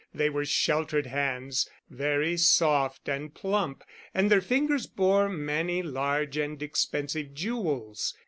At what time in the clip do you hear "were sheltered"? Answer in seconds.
0.31-1.05